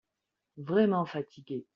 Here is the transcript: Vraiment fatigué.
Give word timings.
Vraiment 0.57 1.05
fatigué. 1.05 1.67